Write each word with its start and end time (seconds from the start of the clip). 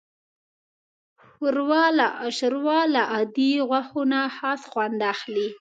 ښوروا 1.27 1.85
له 2.93 3.01
عادي 3.13 3.51
غوښو 3.69 4.01
نه 4.11 4.19
خاص 4.37 4.61
خوند 4.71 4.99
اخلي. 5.13 5.47